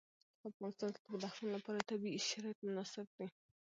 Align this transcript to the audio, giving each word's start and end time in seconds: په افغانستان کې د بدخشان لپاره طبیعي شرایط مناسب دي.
په 0.39 0.45
افغانستان 0.51 0.89
کې 0.93 0.99
د 1.01 1.05
بدخشان 1.13 1.49
لپاره 1.55 1.87
طبیعي 1.89 2.19
شرایط 2.29 2.59
مناسب 2.67 3.07
دي. 3.17 3.27